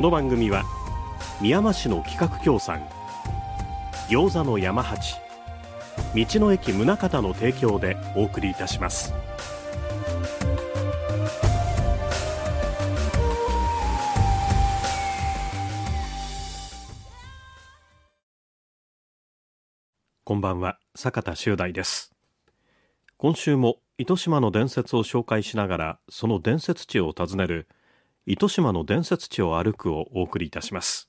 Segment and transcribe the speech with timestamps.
[0.00, 0.64] この番組は
[1.42, 2.80] 宮間市の企画協賛
[4.08, 5.16] 餃子の山八
[6.14, 9.12] 道の駅宗像の提供でお送りいたします。
[20.24, 22.14] こんばんは坂田修大です。
[23.18, 27.68] 今週も糸島の伝説を紹介しながらその伝説地を訪ねる
[28.26, 31.08] 糸島の伝説地を歩くをお送りいたします。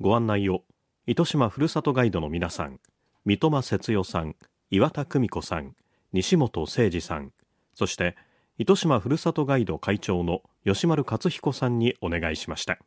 [0.00, 0.64] ご案内を
[1.06, 2.80] 糸島ふるさとガイドの皆さん
[3.24, 4.36] 三笘節代さん
[4.70, 5.74] 岩田久美子さん
[6.12, 7.32] 西本誠二さん
[7.74, 8.16] そして
[8.58, 12.78] 糸島ふるさとガイド会長の吉丸克彦さんにお願いしました。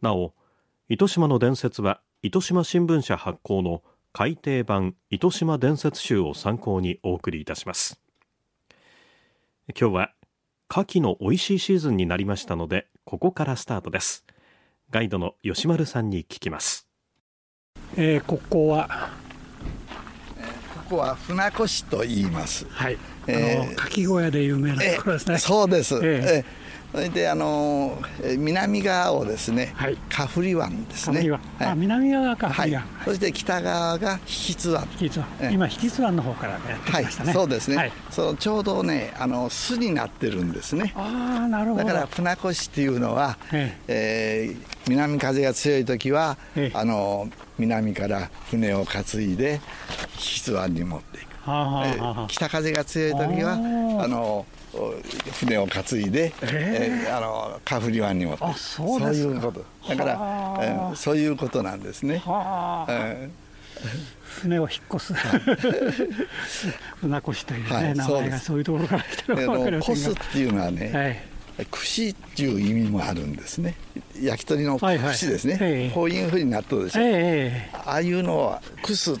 [0.00, 0.34] なお
[0.88, 8.00] 糸島の伝説は糸島新聞社発行の改訂版糸島伝説集を参考にお送りいたします。
[9.78, 10.12] 今日は
[10.76, 14.24] 牡蠣の美味しいシーズンになりましたのでここからスタートです。
[14.90, 16.88] ガイドの吉丸さんに聞きます、
[17.96, 19.10] えー、ここは
[20.88, 22.66] ここは船越と言います。
[22.68, 26.44] はい、えー、牡蠣小屋で有名なところですね、そうです、えー、えー
[26.94, 27.98] それであの
[28.38, 31.28] 南側をですね、はい、カフリ湾ですね。
[31.28, 34.86] はい、あ南側がカフリ湾、はい、そして北側が引津湾。
[35.00, 35.52] 引津湾。
[35.52, 37.32] 今引津湾の方からやってきましたね。
[37.32, 37.90] そうですね。
[38.12, 40.92] そのちょうどねあの巣になってるんですね。
[40.94, 41.84] ああなるほど。
[41.84, 44.56] だから船越っていうのは、ええー、
[44.88, 47.28] 南風が強い時は、えあの
[47.58, 49.60] 南から船を担いで
[50.14, 51.50] 引津湾に持っていく。
[51.50, 54.46] はあはあはあ、北風が強い時はあの
[55.32, 59.64] 船を担いで、えー、あのカフリ湾に持ってそういうこと。
[59.88, 60.12] だから、
[60.60, 62.22] えー、そういうことなんですね。
[62.24, 63.44] えー。
[64.40, 65.14] 船を引っ越す。
[67.00, 71.33] 船越というね、はい、名前がそういうところから来てるか分か越すっていうのはね、はい
[71.70, 73.76] 串っていう意味もあるんですね。
[74.20, 79.16] 焼き鳥の串ですね、はいはい、こういうふうになっとるでしょ、えー、ああいうのはクス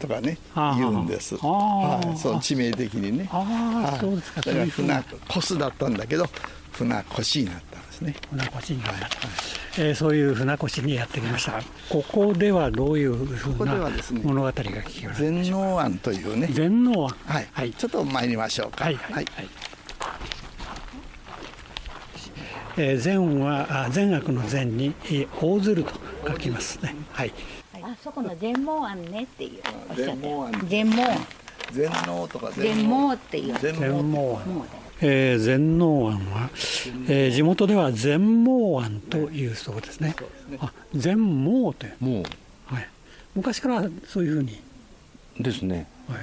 [0.00, 1.36] とかね、はい、言うんです。
[1.36, 3.28] はい、その地名的にね。
[3.30, 4.40] ああ、そうですか。
[4.42, 6.26] だから船コスだったんだけど
[6.72, 8.14] 船越になったんですね。
[8.30, 9.06] 船越になった、
[9.78, 11.62] えー、そういう船越にやってきました。
[11.88, 13.74] ここではどういうふうな
[14.22, 16.48] 物語が聞ける全能湾というね。
[16.52, 18.84] 全能湾はい、はい、ちょっと参りましょうか。
[18.84, 19.26] はい、はい
[22.80, 24.94] えー、善は善悪の善に
[25.38, 25.92] 大鶴と
[26.26, 26.94] 書きますね。
[27.12, 27.32] はい。
[27.82, 31.04] あそこの全盲案ねっていうおっしゃって全盲
[31.72, 34.64] 全能とか全盲っていう全盲案。
[35.02, 36.50] えー、全能庵は、
[37.08, 40.14] えー、地元では全盲庵というそうですね。
[40.58, 41.94] あ、全盲って。
[42.00, 42.24] もう。
[42.74, 42.88] はい。
[43.34, 44.60] 昔からそういうふうに。
[45.38, 45.86] ですね。
[46.08, 46.18] はい。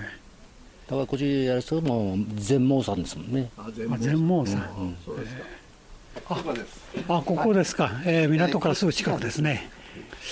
[0.88, 3.50] だからこっちやるともう全盲さんですもんね。
[3.58, 3.68] あ、
[4.00, 4.62] 全盲さん。
[4.78, 4.98] うんうん、
[6.28, 7.14] そうですか。
[7.16, 9.70] ああここですか、えー、港からすぐ近くですね。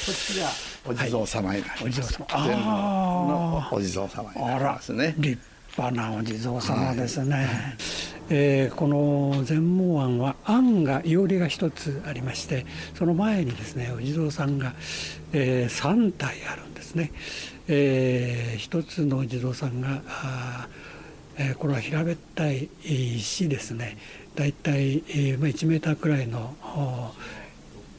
[0.06, 0.50] こっちが
[0.85, 1.85] お地蔵様になります。
[1.85, 2.25] お地蔵様。
[2.31, 3.75] ああ。
[3.75, 5.16] お地蔵様になりますね。
[5.18, 5.41] 立
[5.78, 7.35] 派なお地蔵様ですね。
[7.35, 7.45] はい、
[8.29, 14.74] えー、この全盲庵は庵がいおりが一つありましてその前にですねお地蔵さんが、
[15.34, 17.12] えー、3体あるんですね、
[17.68, 20.68] えー、一つのお地蔵さんがあ、
[21.38, 23.97] えー、これは平べったい石ですね
[24.35, 26.53] 大体、えーま、1メーターくらいの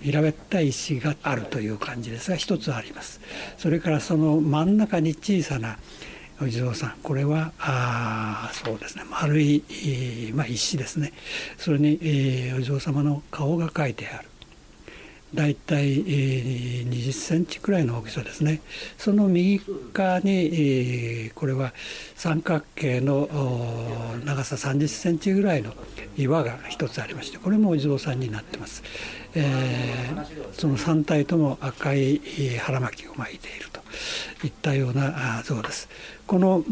[0.02, 3.20] 平べったい石があるという感じですが一つあります。
[3.58, 5.78] それからその真ん中に小さな
[6.40, 6.94] お地蔵さん。
[7.02, 9.04] これはあそうですね。
[9.10, 9.62] 丸い、
[10.34, 11.12] まあ、石ですね。
[11.56, 14.28] それに、えー、お地蔵様の顔が描いてある。
[15.36, 18.62] 大体、20センチくらいの大きさですね。
[18.98, 19.60] その右
[19.92, 21.72] 側に、え、これは
[22.16, 23.28] 三角形の
[24.24, 25.72] 長さ30センチぐらいの
[26.16, 28.82] 岩が一つありましてこれもお地蔵さんになってます、
[29.34, 32.20] えー、その3体とも赤い
[32.58, 33.80] 腹巻きを巻いていると
[34.46, 35.88] いったような像です。
[36.26, 36.64] この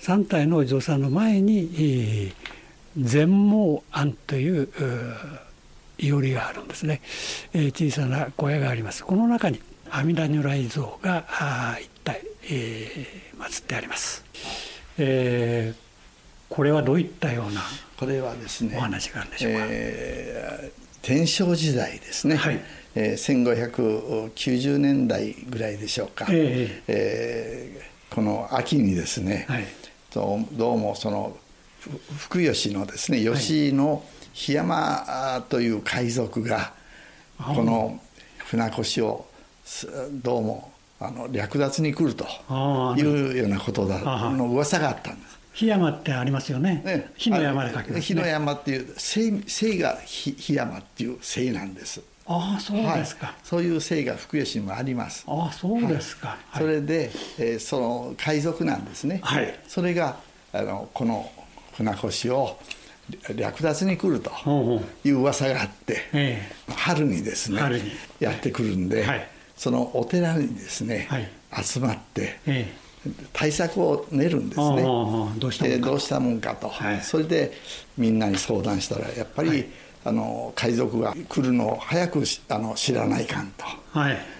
[0.00, 2.32] 3体のお地蔵さんの前に
[2.98, 4.68] 全盲庵という
[5.98, 7.00] いおりがあるんですね、
[7.52, 9.04] えー、小さな小屋があります。
[9.04, 9.60] この中に
[9.90, 11.24] 阿弥陀如来像が
[11.80, 14.24] 一体、えー、祀ってあります、
[14.98, 17.60] えー、これはどういったような
[17.96, 22.60] これはですねお話があるんでしょうか、えー、天正時代ですね、はい。
[22.94, 29.66] えー、1590年代ぐらいでしょうか、えー、えー、この秋にですね、はい、
[30.12, 31.36] どうもその
[32.18, 34.02] 福吉のですね吉の
[34.36, 36.72] 檜山という海賊が
[37.38, 37.98] この
[38.44, 39.26] 船越を
[40.22, 42.26] どうもあの略奪に来ると
[42.96, 43.98] いうようなことだ
[44.30, 45.36] の噂があったんです。
[45.54, 46.82] 檜山ってありますよね。
[46.84, 52.02] ね火の山で書きます、ね、火の山っていう姓姓が檜山っていう姓なんです。
[52.28, 55.24] ああそうですか、はい、そういう姓が福吉にもあります。
[55.26, 56.36] ああそうですか。
[56.50, 59.20] はい、それで、えー、その海賊なんですね。
[59.22, 60.16] はい、それが
[60.52, 61.30] あのこの
[61.74, 62.58] 船越を
[63.34, 64.30] 略奪に来ると
[65.04, 67.60] いう噂があって、えー、春にですね
[68.18, 74.82] やってくるんで、はい、そのお寺にですね、はい、集まって、えー、対策を練るんですね。
[75.78, 76.54] どうしたもんか。
[76.54, 77.52] と、はい、それで
[77.96, 79.66] みんなに相談したらやっぱり、
[80.04, 83.64] あの海賊が来るのを早くあの知らないかんと、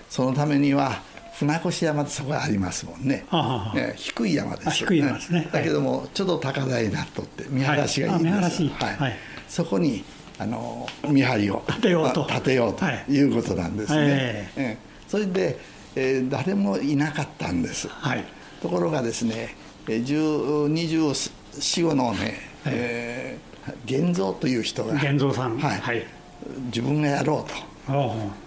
[0.08, 1.02] そのためには
[1.38, 9.16] 船越山ってそこがありますもんね、はね低い山ですよね、ね、だけどもちょっと高台になっとって見晴らしがいいんです、はい、はい、
[9.46, 10.02] そこに
[10.38, 12.26] あの見張りを立てようと。
[12.28, 13.22] 立てようとい。
[13.22, 15.58] うことなんですね、はいえー、それで、
[15.94, 18.24] えー、誰もいなかったんです、はい、
[18.62, 19.54] ところがですね
[19.86, 26.06] 2425のね、はい、えー、現像という人が現像さん、はい、はい、
[26.66, 27.75] 自分がやろうと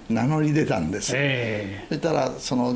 [0.09, 2.75] 名乗り出たんです、えー、そしたらその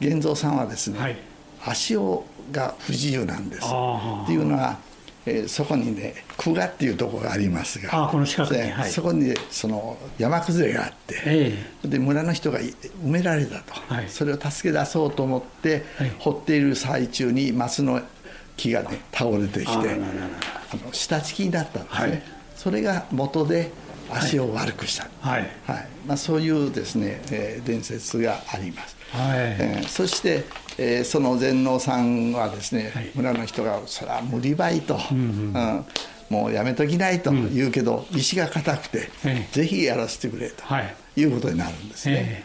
[0.00, 1.16] 源蔵さんはですね、はい、
[1.64, 3.66] 足をが不自由なんです。
[3.66, 4.78] っていうのは、
[5.24, 8.04] えー、そこにね久我っていうところがありますが。
[8.04, 15.84] あこの近くに、はい、そこにその山崩れがあって、えー、で村の人が埋められたと、はい、それを助け出そうと思って、
[16.18, 18.00] 掘っている最中に松の
[18.56, 22.22] 木がね倒れてきてあの下敷きになったんですね、
[22.54, 23.72] それが元で
[24.10, 25.50] 足を悪くした、はい。
[25.66, 25.86] はい。
[26.06, 29.36] まあ、そういうですね、えー、伝説があります、はい。
[29.36, 30.44] えー、そして、
[30.78, 35.26] えー、その全能さんはですね、はい、村の人が「それは無理ばいと」うんうん。
[35.52, 35.84] うん。
[36.28, 42.44] もうやめときないと言うけど、うん、意志が固くて、えぜひやらせてくれと、はい、いうことになるんですね、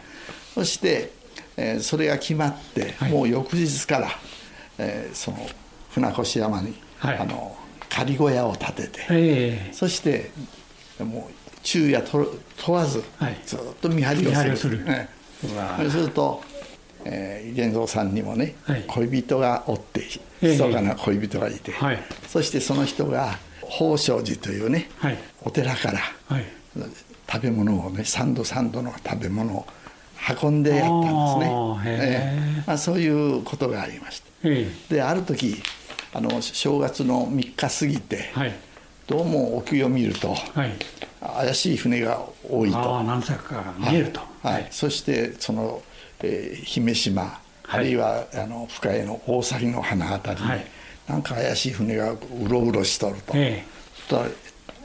[0.54, 1.10] そして、
[1.56, 4.08] えー、それが決まって、はい、もう翌日から、
[4.78, 5.48] えー、その
[5.90, 7.56] 船越山に、はい、あの
[7.88, 9.70] 仮小屋を建てて、え。
[9.72, 10.30] そして
[11.00, 12.26] もう昼夜問
[12.74, 13.02] わず
[13.46, 14.84] ずっと見張りをする,、する。
[14.84, 15.08] ね、
[15.40, 16.42] そうすると、
[17.04, 20.02] えー、玄三さんにもね、はい、恋人がおって
[20.40, 26.00] 密かな恋人がいて、はい、そしてその人が宝生寺というね、はい、お寺から、
[27.30, 29.66] 食べ物をね三度三度の食べ物を
[30.42, 31.52] 運んでやったんですね、
[31.86, 35.60] えーまあ、そういうことがありましたである時
[36.14, 38.32] あの正月の3日過ぎて、
[39.06, 40.36] どうも沖を見ると、
[41.22, 43.02] 怪しい船が多いと。
[43.04, 45.82] 何隻か見えると、はい、そしてその、
[46.20, 50.42] えー、姫島、あるいはあの深谷の大崎の花あたり。
[50.42, 50.66] に、はい、
[51.08, 54.32] なんか怪しい船がうろうろしとると、えー、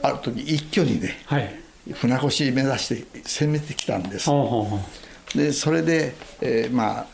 [0.02, 1.54] ある時一挙にね、はい、
[1.92, 4.30] 船越目指して攻めてきたんです。
[5.34, 7.06] でそれで、えー、まあ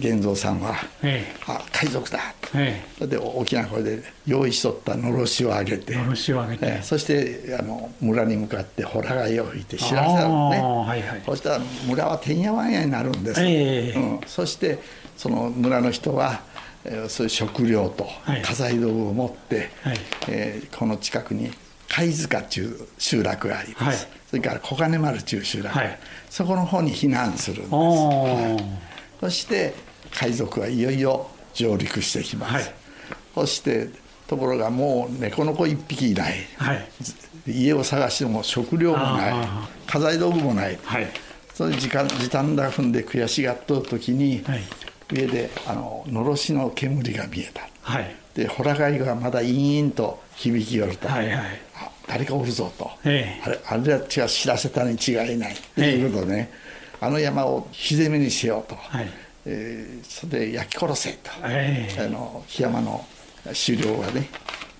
[0.00, 2.18] 源蔵さんは「ええ、あ海賊だ」
[2.54, 5.94] ええ、で大きな声で用意しとったのろしを上げて。
[5.94, 14.78] のろしを上げて、えそしてあの村に向かってほら貝を吹いて知らせるのね、はいはい、そしたら村はてんやわんやになるんです、えうん、そして
[15.16, 16.42] その村の人は
[17.08, 21.50] そういう食料と家財道具を持って、はい、えー、この近くに
[21.88, 23.96] 貝塚っていう集落があります、はい、
[24.30, 28.56] それから小金丸っていう集落、はい、そこの方に避難するんです、は
[28.88, 28.91] い
[29.22, 29.72] そして
[30.12, 32.74] 海賊はいよいよ上陸してきます、はい、
[33.36, 33.88] そして
[34.26, 36.88] ところがもう猫の子一匹いない、はい、
[37.46, 39.34] 家を探しても食料もない。
[39.86, 41.06] 家財道具もない、はい、
[41.54, 44.62] それ時間時短だ踏んで悔しがっとる時に、はい、
[45.12, 51.44] 上であののろしの煙が見えた、はい、でホラ貝がまだイーンと響きよると、はいはい、
[52.08, 56.50] 誰かおるぞと、ええ、あれあれは知らせたに違いないということでね、
[57.02, 59.10] あの山を火攻めにしようと、はい。
[59.44, 63.04] えー、それで焼き殺せと、えー、あの檜山の
[63.44, 64.28] 狩猟がね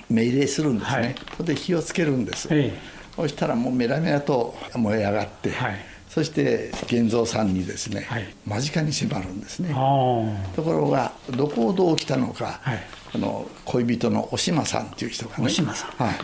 [0.08, 2.72] 命令するんですね、はい、それで火をつけるんです、えー、
[3.16, 5.76] そしたらもうメラメラと燃え上がって、はい、
[6.08, 9.70] そして源蔵さんにですね、はい、間近に迫るんですね。
[10.54, 12.60] ところがどこをどう来たのか、
[13.14, 15.46] あの恋人のお島さんっていう人がね。
[15.46, 16.14] お島さん、はい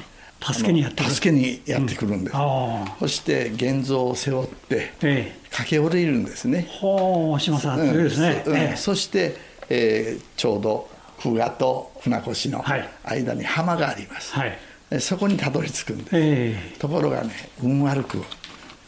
[0.40, 6.66] 助けにやってくる助けにやってくるんです、うん、そして現像を背負って、ええ、駆け下りるんですね。
[6.70, 9.36] ほう島さん、強いですね、うんええ、そして、
[9.68, 12.64] えー、ちょうど久我と船越の
[13.04, 14.58] 間に浜があります、はい、
[15.00, 18.22] そこにたどり着くんで、ところがね運悪く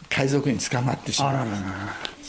[0.09, 1.47] 海賊に捕まってしまう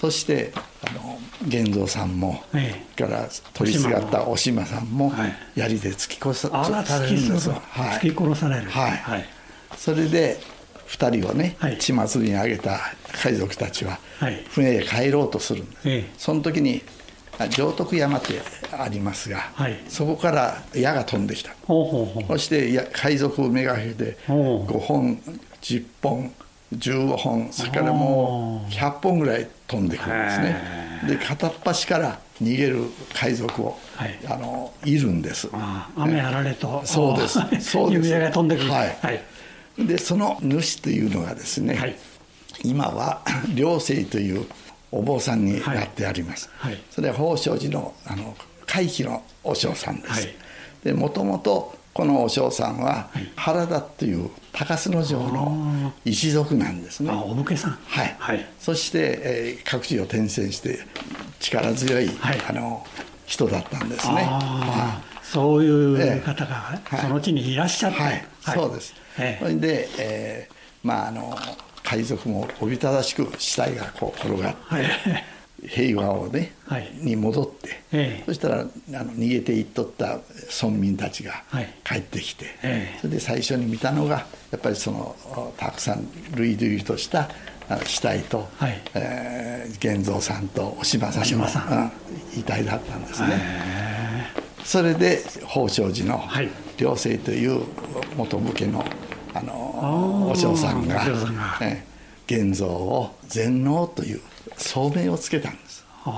[0.03, 0.53] そして
[0.85, 1.17] あの
[1.47, 5.13] 源蔵さんも、ええ、から取りすがったお島さんも
[5.55, 9.29] 槍で突き殺さ,、はい、突き殺される、はい、はい、
[9.77, 10.41] それで
[10.89, 12.81] 2人をね、はい、血祭りにあげた
[13.13, 14.01] 海賊たちは
[14.51, 16.83] 船へ帰ろうとするんです、え、その時に
[17.51, 18.41] 城徳山って
[18.77, 21.55] ありますが、はい、そこから矢が飛んできた。
[21.69, 25.17] そして海賊をめがけて5本
[25.61, 26.33] 10本
[26.73, 30.83] 15本それからもう100本ぐらい飛んでくるんですね。
[31.09, 35.49] で片っ端から逃げる海賊を、はい、あのいるんです。
[35.97, 36.83] 雨あられと。
[36.85, 37.39] そうです。
[37.61, 38.11] そうです。
[38.19, 38.71] が飛んでくる。
[38.71, 39.23] はい、はい、
[39.79, 41.97] でその主というのがですね、はい、
[42.65, 43.23] 今は
[43.55, 44.47] 良生という
[44.91, 46.73] お坊さんになってあります、はい。
[46.73, 48.37] はい、それは宝生寺のあの
[48.67, 50.29] 会期のお尚さんです、
[50.85, 57.11] でもともとこのお尚さんは原田という高須の城の一族なんですね。
[57.11, 57.73] あお武家さん。
[57.73, 58.17] はい。
[58.19, 60.79] はい、そして、えー、各地を転戦して
[61.41, 62.87] 力強い、はい、あの
[63.27, 64.15] 人だったんですね。
[64.15, 68.01] はい、そういう方が、その地にいらっしゃって。
[68.01, 68.25] はい。
[68.43, 68.95] そうです。
[69.41, 71.37] それで、えー、まああの
[71.83, 75.32] 海賊もおびただしく死体がこう転がって。
[75.67, 80.19] 平和をね、はい、に戻って、ええ、そしたらあの逃げていっとった
[80.63, 81.45] 村民たちが
[81.85, 85.15] 帰ってきて、え、それで最初に見たのがやっぱりその
[85.57, 87.31] たくさん類々とした
[87.85, 91.91] 死体と、はい、えー、源蔵さんとお島さんの
[92.37, 93.73] 遺体だったんですね。
[94.65, 96.23] それで宝生寺の
[96.79, 97.65] 良生という
[98.17, 98.85] 元武家の
[99.35, 101.03] あのお嬢さんが、
[102.35, 104.21] え源蔵を全能という
[104.57, 106.13] 聡明をつけたんです、うん、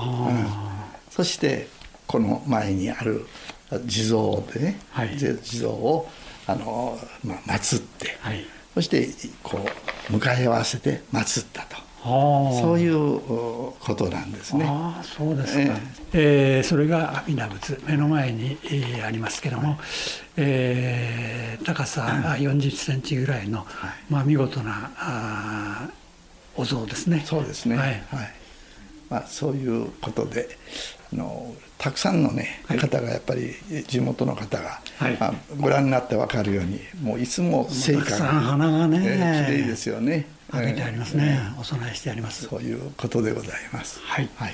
[1.09, 1.67] そして
[2.07, 3.25] この前にある
[3.85, 6.07] 地蔵でね、はい、地蔵を
[6.47, 9.09] あの、まあ、祀って、はい、そして
[9.41, 9.59] こ
[10.09, 11.85] う迎え合わせて祀ったと。
[12.05, 13.19] そういう
[13.79, 14.63] ことなんですね。
[14.67, 15.59] あそうですか。
[15.59, 15.79] えー、
[16.13, 19.79] えー、それが阿弥陀仏目の前に、えー、ありますけども、
[20.37, 22.03] えー、高さ
[22.37, 23.67] 40センチぐらいの、はい、
[24.07, 25.89] まあ見事なあ
[26.55, 27.23] お像ですね。
[27.25, 27.75] そうですね。
[27.75, 27.89] はい。
[27.89, 28.01] はい、
[29.09, 30.57] まあそういうことで。
[31.13, 33.53] あのたくさんのね、はい、方がやっぱり
[33.87, 40.25] 地元の方が、はい、まあ、ご覧になって分かるようにもういつも成果が花がね、えー、綺麗ですよね。
[40.51, 42.47] あげてありますね、えー、お供えしてあります。
[42.47, 43.99] そういうことでございます。
[44.01, 44.53] はい、はい、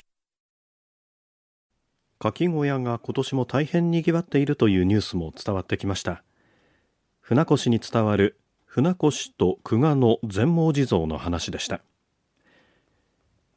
[2.19, 6.23] かき小屋が今年も大変にぎわっているというニュースも伝わってきました。
[7.21, 11.81] 船越に伝わる船越と久我の全盲地蔵の話でした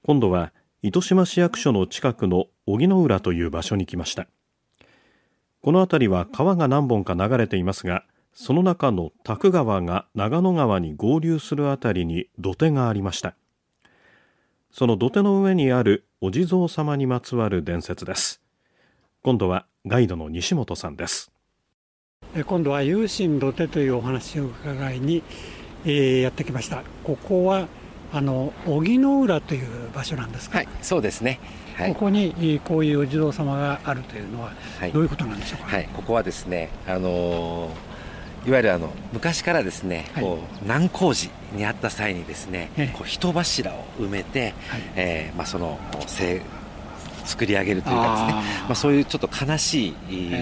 [0.07, 4.27] 今度は糸島市役所の近くの荻野浦という場所に来ました。
[5.63, 13.35] この辺りは川が何本か流れていますがその中の徳川が長野川に合流するあたりに土手がありました。
[14.71, 18.43] その土手の上にあるお地蔵様にまつわる伝説です。
[19.23, 21.33] 今度はガイドの西本さんです。
[22.47, 25.23] 今度は有心土手というお話を伺いに、
[25.87, 26.83] えー、やってきました。
[27.05, 27.69] ここは
[28.17, 30.59] あの荻野浦という場所なんですか？
[30.59, 31.41] はいそうですね、
[31.75, 34.53] はい、ここにこういうお地蔵様があるというのは
[34.93, 45.79] どういうことなんでしょうか、はい、はい、ここはですねあのー、いわゆるあの昔からですね、はい、こう難工事にあった際にですね、こう人柱を埋めて、はい、えー、まあ、その
[47.25, 48.33] 作り上げるというかですね。
[48.65, 49.95] まあ、そういうちょっと悲しい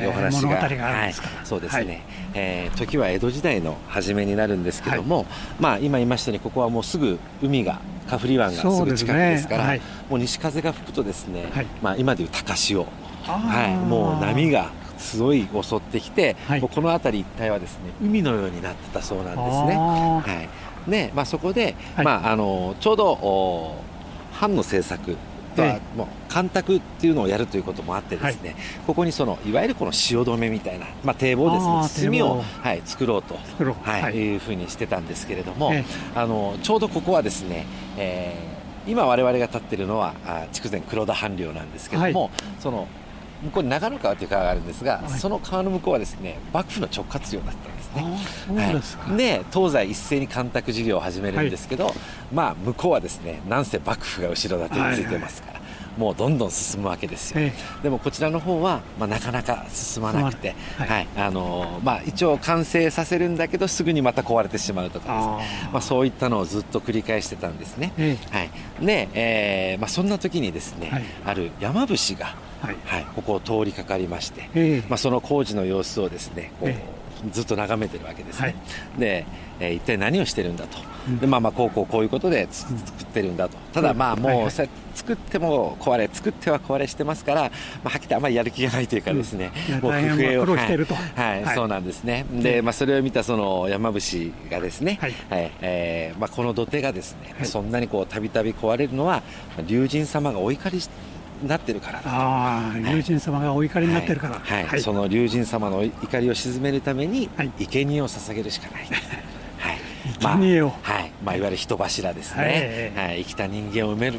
[0.06, 2.02] お話が,、はい、そうですね、はい、
[2.34, 5.26] えー、時は江戸時代の初めになるんですけども、はい、
[5.60, 11.46] まあ、今言いましたようにここはもうすぐ海がカフリ湾がすぐ近くですから、ねはい、もう西風が吹くとですね、
[11.80, 12.86] まあ、今でいう高潮、
[13.22, 19.76] はい、もう波がすごい襲ってきて、もうこの辺り一帯はですね海のようになってたそうなんですね。
[19.76, 20.48] は
[20.86, 20.90] い。
[20.90, 23.76] ねまあ、そこで、まあ、あのちょうど
[24.32, 25.16] 藩の政策
[25.60, 32.08] はもう干拓っていうのをやるということもあってですね、はい、ここにそのいわゆるこの汐留みたいな、まあ、堤防ですね。
[32.08, 33.38] 堤を、はい、作ろうと
[33.82, 34.36] はい、い。
[34.36, 35.72] うふうにしてたんですけれども、
[36.14, 37.66] あのちょうどここはですね、
[37.98, 40.14] えー、今我々が立っているのは
[40.52, 42.30] 筑前黒田藩領なんですけれども、はい、
[42.60, 42.88] その
[43.44, 49.06] 向こうに長野川という川があるんですが、はい、その川の向こうはですね幕府の直括領だったんですね。
[49.06, 51.94] はい、で東西一斉に干拓事業を始めるんですけど、はい、
[52.32, 55.46] まあ向こうはですねなんせ幕府が後ろ盾についてますから。
[55.46, 55.51] はいはい
[55.98, 65.68] もうどんどん進むわけですよ、ええ、でもこちらの方は、まあ、なかなか進まなくて、はい、はい、あのまあ、一応完成させるんだけどすぐにまた壊れてしまうとかですね。
[65.72, 68.50] まあ、そういったのをずっと繰り返してたんですね、え、はい。
[68.84, 72.76] でえーまあ、そんな時にですね、はい、ある山伏が、はい。
[72.84, 76.74] はい、ここを通りかかりまして、まあ、その工事の様子をですねこう、
[77.30, 78.54] ずっと眺めてるわけですね、はい、
[78.98, 79.26] で、
[79.60, 80.78] えー、一体何をしてるんだと、
[81.20, 83.56] でまあまあこうこうこういうことで作ってるんだと。
[83.72, 84.36] ただまあもう、はい。
[84.42, 87.48] はい、作っても壊れ作っては壊れしてますから、ま
[87.84, 92.24] あ、はっきりあまりやる気がないというかですね、うん、もう不平をはい、はい、そうなんですね。
[92.30, 95.14] で、まあ、それを見たその山伏がですね、はい。
[95.30, 99.22] はいえーまあ、この土手がですね、そんなにこうたびたび壊れるのは
[99.66, 100.80] 龍神様がお怒り
[101.46, 102.00] なってるから。
[102.04, 108.82] ああ、龍神様がお怒りになってるから、はい、はい、その龍神様の怒りを鎮めるために、生贄を捧げるしかない。
[108.82, 109.78] はい、
[110.20, 112.92] 生贄を、はい、まあいわゆる人柱ですね。
[112.96, 114.18] はい、生きた人間を埋める。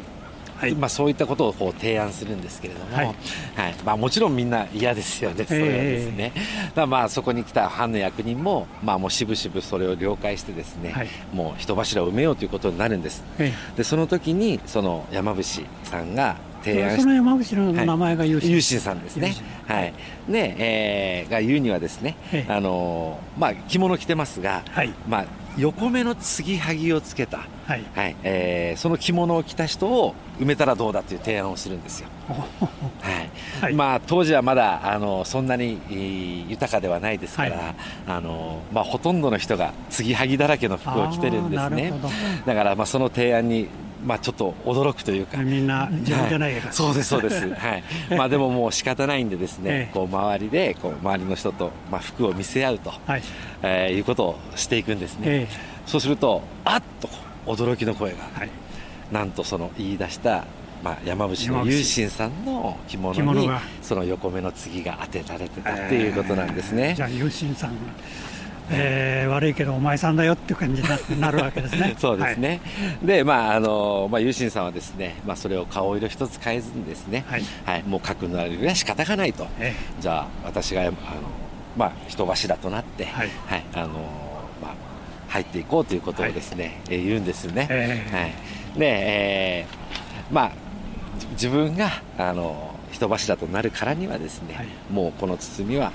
[0.56, 3.06] はい、まあ、そういったことをこう提案するんですけれども、はい。
[3.06, 3.14] はい。
[3.84, 6.32] まあ、もちろんみんな嫌ですよね、それはですね、
[6.74, 13.24] だまあそこに来た藩の役人も、まあ、もうしぶしぶそれを了解してですね、はい、もう人柱を埋めようということになるんです、
[13.76, 15.44] でその時にその山伏
[15.82, 19.34] さんが提案その山口の名前が有心、はい、さんですね。
[19.66, 19.92] はい。
[20.28, 22.16] で、えー、が言うにはですね、
[22.48, 25.24] あのまあ着物着てますが、はい、まあ
[25.56, 32.08] 横目の継ぎはぎをつけた、はい、はい、えー、その着物を着た人を埋めたらどうだという提案をするんですよ。
[32.28, 33.30] はい。
[33.60, 37.74] はい、まあ、当時はまだあのそんなに豊かではないですから、はい、
[38.08, 41.92] あのまあ、ほとんどの人が継ぎはぎだらけの服を着てるんですね。
[42.46, 43.68] だからまあその提案に
[44.04, 45.38] まあ、ちょっと驚くというか。
[45.38, 47.82] みんな自分じゃないか、はい、そうですそうです、はい。
[48.16, 53.22] まあ、でももう仕方ないんでですね、ええ、こう周りでこう周りの人と、まあ、服を見せ合うと、はい。
[53.62, 55.48] えー、いうことをしていくんですね、え、
[55.86, 57.08] そうするとあっと
[57.46, 58.50] 驚きの声が、はい、
[59.10, 60.44] なんとその言い出した
[60.82, 63.48] まあ、山伏の有心さんの着物に
[63.80, 66.92] その横目の次が当てられてたっていうことなんですね。
[66.94, 67.70] じゃあ有心さん
[68.70, 71.94] えー、悪いけどお前さんだよっていう感じになるわけですね。
[71.98, 72.60] そうですね、
[73.00, 80.92] はい、でまああの、まあ、有心さんはですね、まあ、それを顔色一つ変えずにですね、はい、はい、もう書くのは仕方がないと、えー、じゃあ私があの、
[81.76, 83.88] まあ、人柱となって、はい、はい、あの
[84.62, 84.74] まあ、
[85.28, 88.32] 入っていこうということをですね、はい、えー、言うんですね、えー、はい、
[88.78, 90.52] で、えー、まあ
[91.32, 95.92] 自分があの人柱となるからにはですね、もうこの包みは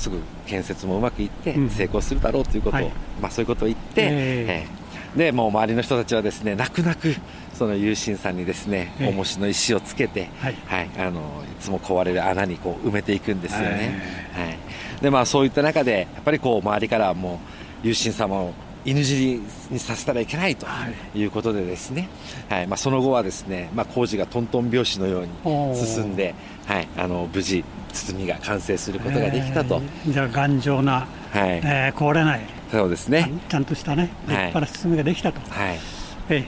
[0.00, 7.14] すぐ建設もうまくいって成功するだろうということを、うんはい、まあ、そういうことを言って、えー、でもう周りの人たちはですね泣く泣く
[7.52, 14.00] その有心さんにですね重しの石をつけて、はい、はい、あのいつも壊れる穴にこう埋めていくんですよね、
[14.32, 14.44] は
[14.98, 17.34] い、でまあ、そういった中でやっぱりこう周りからも
[17.84, 20.66] う有心様を犬死ににさせたらいけないと
[21.14, 21.24] い。
[21.24, 22.08] うことでですね、
[22.48, 22.66] はい。
[22.66, 26.34] まあ、その後はですね、まあ、工事がトントン拍子のように進んで、
[26.66, 31.60] はい、あの無事包みが完成することができたと、じゃあ頑丈な、はい。
[31.64, 32.40] えー、壊れない。
[32.70, 33.30] そうですね。
[33.48, 35.78] ちゃんとしたね立派な包みができたと、はい。
[36.28, 36.46] えー、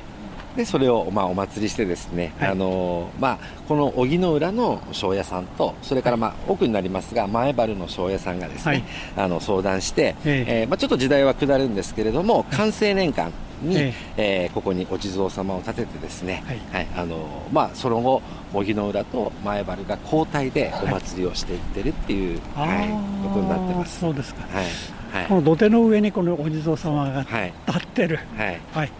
[0.56, 3.38] でそれを、まあ、お祭りしてですね、はい、あのまあ、
[3.68, 8.84] この荻の浦の庄屋さんとそれから、まあ、奥になりますが前原の庄屋さんがですね、
[9.16, 14.48] はい、あの相談して、えー、えー、まあ、ちょっと時代は下るんですけれども完成年間に、ええ。
[14.50, 18.20] ー、ここにお地蔵様を立ててですね、はい、はい、あのまあ、その後
[18.52, 22.88] 荻の浦と前原が交代でお祭りをしていってるっていう、はいはい、
[23.28, 24.00] ことになってます。
[24.00, 24.66] そうですか、はい
[25.12, 27.20] はい、この土手の上にこのお地蔵様が
[27.66, 28.60] 立ってる、はい。
[28.72, 28.92] はい、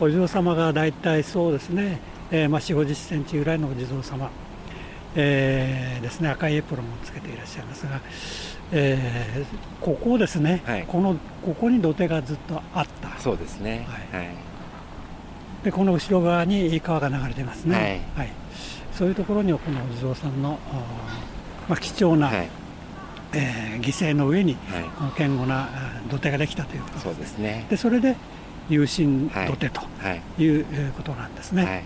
[0.00, 2.00] お地蔵様が大体そうですね、
[2.32, 4.30] えーまあ、4 5 0センチぐらいのお地蔵様、
[5.14, 6.28] えー、ですね。
[6.28, 8.00] 赤いエプロンをつけていらっしゃいますが、
[8.72, 13.16] えー、ここですね、はい、このここに土手がずっとあった。
[13.20, 14.28] そうですね、はい、
[15.64, 18.28] でこの後ろ側に川が流れてますね、はい、
[18.92, 20.58] そういうところにこのお地蔵さんの、
[21.68, 22.59] まあ、貴重な、はい
[23.32, 24.56] えー、犠牲の上に、
[24.98, 25.68] この堅固な
[26.10, 27.66] 土手ができたということそうですね。
[27.70, 28.16] でそれで
[28.68, 29.82] 有心土手と
[30.38, 30.46] い。
[30.60, 31.84] うことなんですね。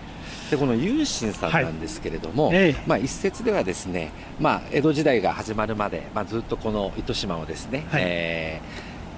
[0.49, 2.75] でこの有心さんなんですけれども、はいえ。
[2.85, 8.03] まあ、一説ではですね、まあ、江戸時代が始まるまで、まあ、ずっとこの糸島をですね、はい。
[8.05, 8.61] え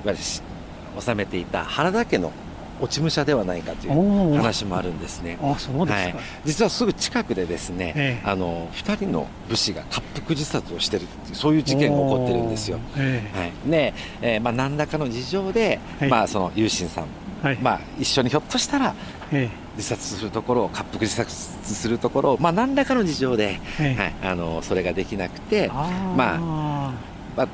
[0.03, 2.31] ー、いわゆる治めていた原田家の
[2.79, 5.37] 落ち武者ではないかという話もあるんですね。
[5.41, 12.79] あそうですか、はい、実はすぐ近くでですね、えあの2人の武士が滑腹自殺をしているそういう事件が起こってるんですよ。
[12.97, 17.05] えはい、で、えー、まあ、何らかの事情で、はい、まあ、その有心さん、
[17.41, 18.95] はい、まあ、一緒にひょっとしたら、
[19.31, 26.39] え自殺するところを滑腹自殺するところを、まあ、何らかの事情で、はい、あのそれができなくてまあ、
[27.35, 27.47] まあ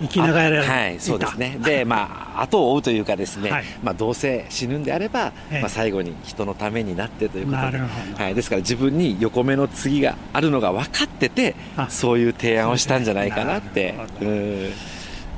[0.00, 1.58] 生きながらはいそうですね。
[1.60, 11.56] でまあ後を追うというかですね、はい、まあどうせ死ぬんであれば、まあ最後に人のためになってということで、はい、ですから自分に横目の次があるのが分かってて
[11.88, 14.72] そういう提案をしたんじゃないかなってうん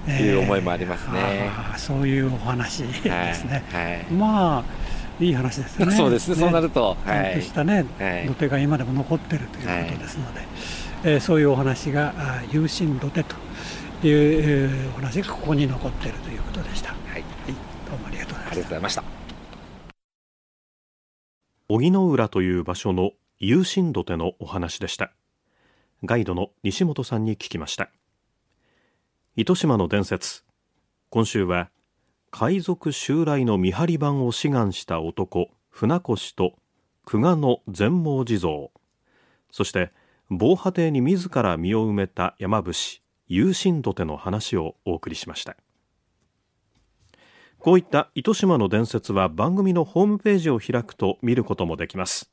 [0.09, 4.65] いう思いもありますね、そういうお話ですね、はい、まあ
[5.21, 5.95] いい話ですよね。
[5.97, 6.37] そうですね。
[6.37, 7.43] そうなると、はい。
[7.43, 7.85] したね、
[8.27, 10.41] 土手が今でも残ってるということですので、
[11.05, 12.15] えー、そういうお話が
[12.51, 13.37] 「有心土手」と
[14.09, 16.91] いう、えー、お話がここに残っているということでした。
[16.91, 17.23] はい、はい、
[17.89, 19.05] どうもありがとうございました。
[21.69, 25.13] 荻野浦という場所の有心土手のお話でした。
[26.05, 27.91] ガイドの西本さんに聞きました。
[29.37, 30.45] 糸島の伝説。
[31.11, 31.71] 今週は
[32.31, 36.53] 海賊襲来の見張り番を志願した男船越と
[37.05, 38.69] 久我の全盲地蔵
[39.51, 39.91] そして
[40.29, 42.73] 防波堤に自ら身を埋めた山伏
[43.33, 45.57] 有心土手の話をお送りしました。
[47.61, 52.29] こういった糸島の伝説は番組のホームページを開くと見ることもできます。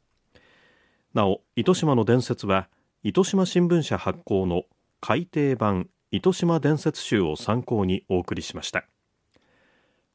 [1.14, 2.68] なお糸島の伝説は
[3.04, 4.64] 糸島新聞社発行の
[5.00, 8.86] 改訂版糸島伝説集を参考にお送りしました。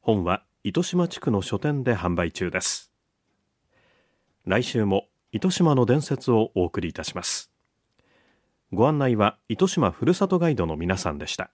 [0.01, 2.91] 本は糸島地区の書店で販売中です。
[4.43, 7.52] 来週も糸島の伝説をお送りいたします。
[8.73, 11.51] ご案内は糸島ふるさとガイドの皆さんでした。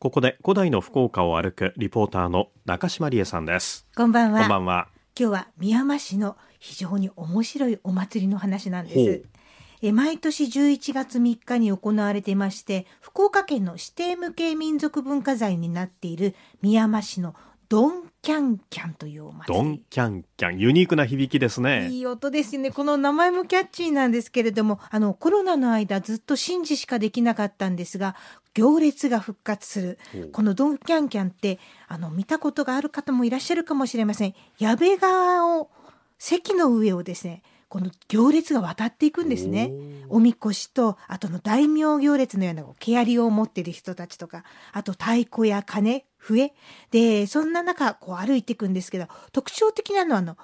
[0.00, 3.86] ここで古代の福岡を歩くリポーターの中島理恵さんです。
[3.94, 4.40] こんばんは。
[4.40, 4.88] こんばんは。
[5.16, 9.39] 今日は宮山市の非常に面白いお祭りの話なんです
[9.82, 17.34] え毎年11月3日に行われていまして福岡県の指定無形民族文化財になっている宮山市の
[17.70, 19.62] ドンキャンキャンというお祭り。
[19.62, 20.58] ドンキャンキャン。
[20.58, 21.88] ユニークな響きですね。
[21.88, 22.72] いい音ですね。
[22.72, 28.16] この名前もキャッチーなんですけれども、あの、コロナの間ずっと神事しかできなかったんですが、
[28.54, 29.98] 行列が復活する。
[30.32, 34.34] このドンキャンキャンって、あの、見たことがある方もいらっしゃるかもしれません。
[34.58, 35.70] 矢部川を、
[36.18, 39.72] 席の上をですね、この行列が渡っていくんですね。
[40.08, 46.52] おみこしと、あとの大名行列のような毛槍を持っている人たちとか、あと太鼓や鐘、笛。
[46.90, 50.36] で、そんな中、こう歩いていくんですけど、特徴的なのはあの、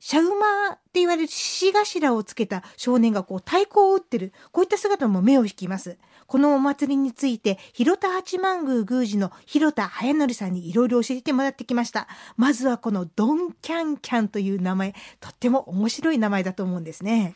[0.00, 5.98] シャウマって言われる獅子頭をつけた少年がこう太鼓を打ってる、こういった姿も目を引きます。
[6.26, 12.08] このお祭りについて、広田八幡宮宮司の広田早則さんにいろいろ教えてもらってきました。
[12.36, 17.34] まずはこのドンキャンキャンという名前、とっても面白い名前だと思うんですね。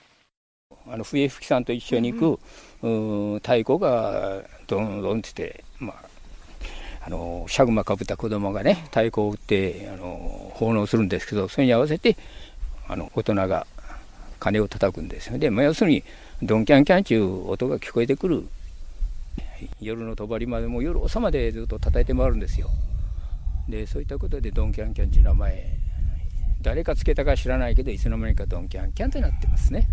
[0.87, 2.39] あの笛吹さんと一緒に行
[2.83, 12.17] く、うん、太鼓がドンドンってて、まあ、あのシャグマかぶった子供がね太鼓を打ってあの奉納するんですけどそれに合わせて
[12.89, 13.67] あの大人が
[14.39, 16.03] 鐘を叩くんですよで、まあ、要するに
[16.43, 18.49] ドンキャンキャンっていう音が聞こえてくる
[19.81, 22.69] 夜の帳までも夜遅までずっと叩いて回るんですよ。
[23.69, 25.79] でそういったことでドンキャンキャンっていう名前
[26.63, 29.89] 誰かつけたか知らないけどいつの間にかドンキャンキャンってなってますね。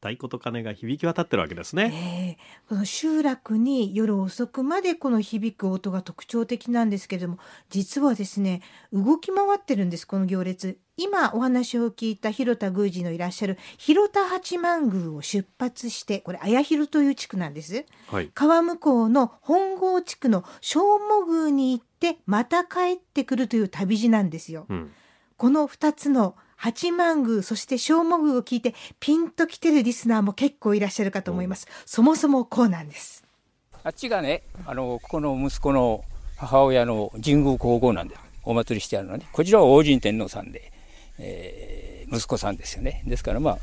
[0.00, 10.78] 太鼓と鐘が響き渡ってるわけですね、えー、この集落に夜遅くまでこの響く音が特徴的なんですけれども実はですね動き回ってるんですこの行列。
[10.96, 24.90] 今お話を聞いた広田宮司のいらっしゃる広田八幡宮を出発してこれ綾広という地区なんです、はい、川向こうの本郷地区の正母宮に行ってまた帰ってくるという旅路なんですよ、うん、
[25.38, 31.66] この2つの八幡宮、そして小母宮を聞いてピンと来てるリスナーも結構いらっしゃるかと思います。
[31.86, 33.24] そもそもこうなんです。
[33.82, 36.04] あっちがね、あの、ここの息子の
[36.36, 39.26] 母親の神宮皇后なんで、お祭りしてあるのね。
[39.32, 40.70] こちらは王神天皇さんで、
[41.18, 43.04] えー、息子さんですよね。
[43.06, 43.58] ですからまあ、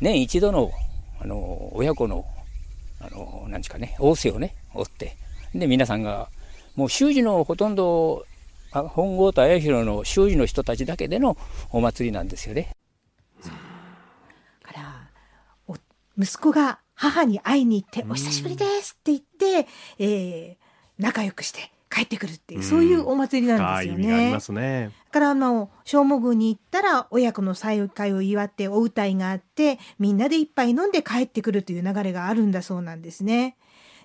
[0.00, 0.70] 年一度の、
[1.20, 2.24] あの、親子の、
[2.98, 5.16] あの、なんですかね、仰せをね、追って、
[5.54, 6.30] で、皆さんが、
[6.76, 8.24] もう習字のほとんど
[8.72, 11.36] 本郷と綾広の周囲の人たちだけでの
[11.70, 12.72] お祭りなんですよね。
[14.62, 15.08] から
[16.18, 20.56] 息子が母に会いに行って「お久しぶりです」って言って、えー、
[20.98, 24.14] 仲良くして帰ってくるっていうそういうお祭りなんですよね。
[24.14, 24.90] ありますね。
[25.10, 33.56] からあの正午宮に行ったら親子の再会を祝ってお歌いがあってみんなで一杯飲んで帰ってくるという流れがあるんだそうなんですね。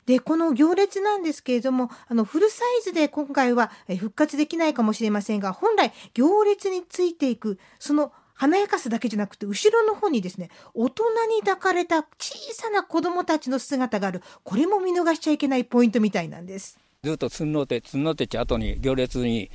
[0.06, 14.22] で、この行列なんですけれども、あの、フルサイズで今回は復活できないかもしれませんが、本来行列についていく、その華やかさだけじゃなくて、後ろの方にですね、大人に抱かれた小さな子供たちの姿がある。
[14.44, 16.80] これも見逃しちゃいけないポイントみたいなんです。
[17.04, 19.52] ずっとつんのて、つんのてち後に行列に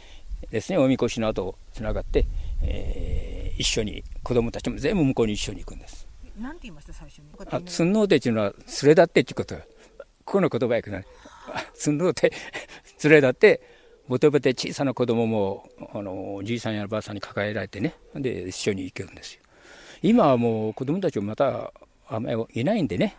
[0.50, 2.26] ですね、おみこしの後つながって、
[2.62, 6.06] えー、一緒に子供たちも全部向こうに一緒に行くんです。
[6.38, 7.24] なんて言いました最初に？
[7.50, 9.56] あ、つんのてっていうのはすれだってっていうこと
[10.28, 11.06] ここの言葉やけどね、
[11.72, 12.30] つんどって
[13.02, 13.62] 連れだって、
[14.08, 19.40] ボテボテ小さな子供も、あの、おじいさんやばあさんに抱えられてね、で、一緒に行けるんですよ。
[20.02, 21.72] 今はもう子供たちもまた、
[22.08, 23.16] あんまりいないんでね、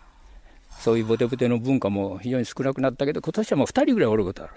[0.80, 4.54] そういうボテボテの文化も非常に少なくなったけど、今年はもう2人ぐらいおることある。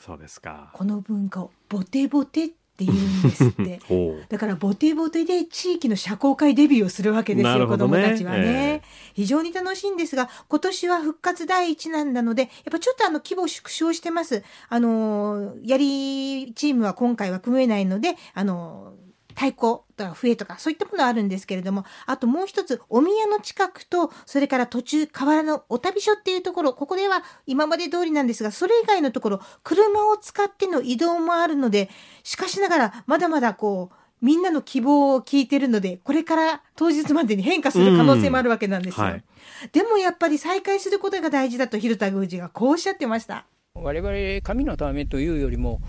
[0.00, 0.70] そうですか。
[0.74, 3.80] この文化をボテボテって言うんですって。
[4.28, 8.80] だからボテボテで地域の社交界デビューをするわけですよ、ね、子どもたちはね、えー、
[9.14, 14.42] 非常に楽しいんですが今年は復活第一弾なのでやっぱちょっとあの規模縮小してます。
[14.68, 18.94] あのやりチームは今回は組めないのであの
[19.34, 31.90] 太鼓とか笛とかそういったものあるんですけれどもあともう一つお宮の近くとそれから途中河原のお旅所っていうところここでは今まで通りなんですがそれ以外のところ車を使っての移動もあるので
[32.22, 39.24] しかしながらまだまだこうみんなの希望を聞いてるのでこれから当日までに変化する可能性もあるわけなんですよ、はい、
[39.72, 43.46] でもやっぱり再開することが大事だと広田宮司がこうおっしゃってました。
[43.74, 45.80] 我々神のためというよりも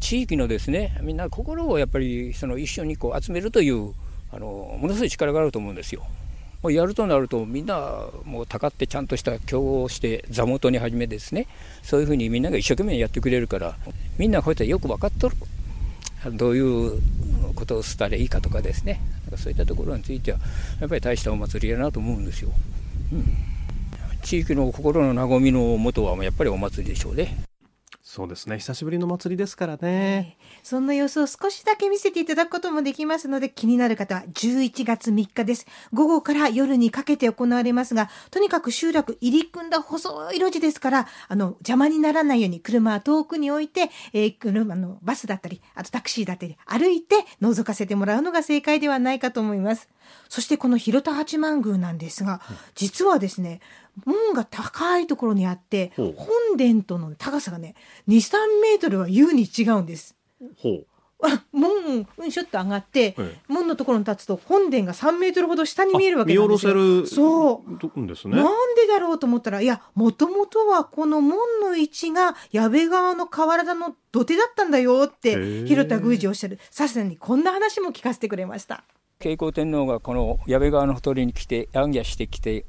[0.00, 3.94] 地域のですねみんな心をやっぱりその一緒にこう集めるという
[4.32, 6.06] あのものすごい力があると思うんですよ。
[6.62, 11.46] もうやるとなるとみんなもうたかってちゃんとした競合して座元に始めですね
[11.82, 13.76] そういうふうにみんなが一生懸命やってくれるから
[14.18, 15.36] みんなこうやってよく分かっとる
[16.32, 17.00] どういう
[17.54, 19.00] ことをしたらいいかとかですね
[19.38, 20.38] そういったところについては
[20.80, 22.50] やっぱり大したお祭りやなと思うんですよ。
[23.12, 23.24] うん、
[24.22, 27.49] 地域の心の和みのもとはやっぱりお祭りでしょうね。
[28.12, 28.58] そうですね。
[28.58, 35.64] 久しぶりの祭りですからね、そんな様子を少しだけ見せていただくこともできますので気になる方は11月3日です。
[35.92, 49.88] 午後から夜にかけて行われますがとにかく集落入り組んだ細い路地ですからあの邪魔にならないように車は遠くに置いて、えー、車のバスだったりあとタクシーだったり歩いて覗かせてもらうのが正解ではないかと思います。
[50.28, 52.40] そしてこの広田八幡宮なんですが
[52.74, 53.60] 実はですね
[54.04, 57.74] 門が高いところにあって本殿との高さがね
[58.08, 60.16] 23メートルは優に違うんです。
[60.58, 60.86] ほう
[61.52, 63.14] 門うんしょっと上がって、
[63.46, 66.74] 門のところに立つと本殿が3メートルほど下に見えるわけなんですよ。
[66.74, 67.62] 見下ろせるそ
[68.02, 68.36] うですね。
[68.36, 78.84] なんでだろうと思ったらいやもともとはこの門の位置が矢部川の河原田の土手だったんだよって広田宮司おっしゃるさすがにこんな話も聞かせてくれました。
[79.18, 82.64] 慶光天皇がこの矢部川のほとりに来て行脚してきて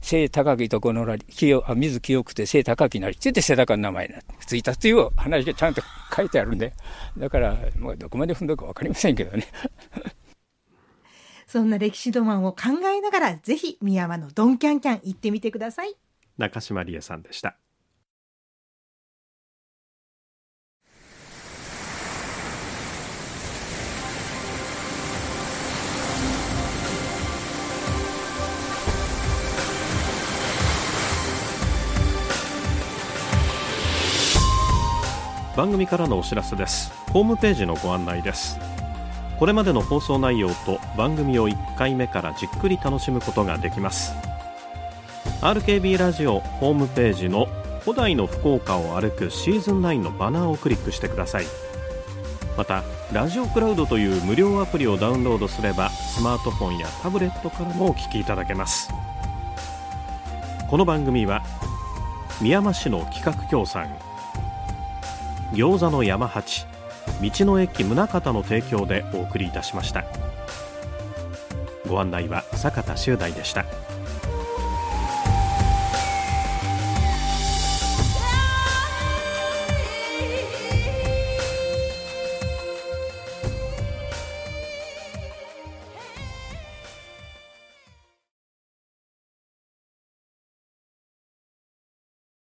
[0.00, 4.14] 背高きとこのらり、清あ水清くて背高きなり、ついて背高の名前に
[4.46, 5.82] ついたという話がちゃんと
[6.14, 6.72] 書いてあるんで、
[7.18, 9.46] だから、まあ、どこまで踏んだか分かりませんけどね。
[11.46, 12.58] そんな歴史ロマンを考
[12.88, 15.94] えながら、ぜひ宮山のドンキャンキャン行ってみてください。
[16.38, 17.56] 中島理恵さんでした。
[35.60, 36.90] 番組からのお知らせです。
[37.12, 38.58] ホームページのご案内です。
[39.38, 44.14] これまでの放送内容と番組を1回目からじっくり楽しむことができます。
[45.42, 47.46] RKB ラジオホームページの
[47.84, 51.44] 古代の福岡を歩くシーズン9のバナーをクリックしてください。
[52.56, 58.88] またラジオクラウドという無料アプリをダウンロードすればスマートフォンやタブレットからもお聞きいただけます。
[60.70, 61.42] この番組は
[62.40, 63.94] 宮山市の企画協賛
[65.52, 66.66] 餃子の山八
[67.20, 70.04] 道の駅宗像の提供でお送りいたしました。
[71.88, 73.64] ご案内は坂田修大でした。